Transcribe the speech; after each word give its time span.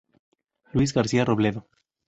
Luís 0.75 0.91
García 0.97 1.25
Robledo. 1.29 1.61